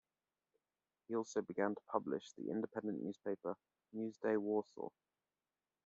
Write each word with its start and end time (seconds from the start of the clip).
He 1.07 1.15
also 1.15 1.43
began 1.43 1.75
to 1.75 1.81
publish 1.87 2.31
the 2.31 2.49
independent 2.49 3.03
newspaper 3.03 3.55
"News 3.93 4.17
Day 4.17 4.35
Warsaw". 4.35 4.89